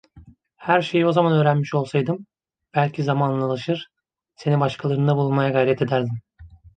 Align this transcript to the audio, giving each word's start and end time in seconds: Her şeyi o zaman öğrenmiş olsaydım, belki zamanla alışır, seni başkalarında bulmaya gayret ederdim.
Her 0.55 0.81
şeyi 0.81 1.05
o 1.07 1.11
zaman 1.11 1.31
öğrenmiş 1.33 1.73
olsaydım, 1.73 2.25
belki 2.75 3.03
zamanla 3.03 3.45
alışır, 3.45 3.87
seni 4.35 4.59
başkalarında 4.59 5.15
bulmaya 5.15 5.49
gayret 5.49 5.81
ederdim. 5.81 6.21